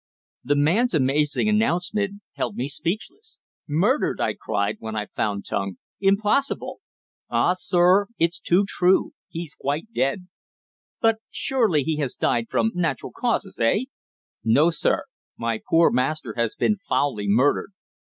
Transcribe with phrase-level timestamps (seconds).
[0.43, 3.37] The man's amazing announcement held me speechless.
[3.67, 5.77] "Murdered!" I cried when I found tongue.
[5.99, 6.79] "Impossible!"
[7.29, 7.53] "Ah!
[7.55, 9.11] sir, it's too true.
[9.27, 10.27] He's quite dead."
[11.01, 13.81] "But surely he has died from natural causes eh?"
[14.43, 15.03] "No, sir.
[15.37, 17.69] My poor master has been foully murdered."